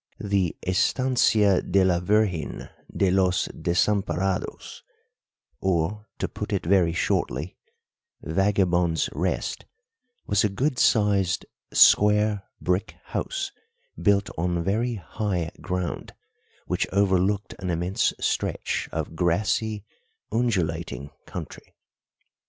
The 0.19 0.55
Estancia 0.65 1.61
de 1.61 1.85
la 1.85 1.99
Virgen 1.99 2.67
de 2.91 3.11
los 3.11 3.47
Desamparados, 3.49 4.81
or, 5.59 6.07
to 6.17 6.27
put 6.27 6.51
it 6.51 6.65
very 6.65 6.91
shortly, 6.91 7.55
Vagabonds' 8.23 9.09
Rest, 9.13 9.67
was 10.25 10.43
a 10.43 10.49
good 10.49 10.79
sized, 10.79 11.45
square 11.71 12.41
brick 12.59 12.95
house 13.13 13.51
built 14.01 14.31
on 14.39 14.63
very 14.63 14.95
high 14.95 15.51
ground, 15.61 16.15
which 16.65 16.87
overlooked 16.91 17.53
an 17.59 17.69
immense 17.69 18.11
stretch 18.19 18.89
of 18.91 19.15
grassy, 19.15 19.85
undulating 20.31 21.11
country. 21.27 21.75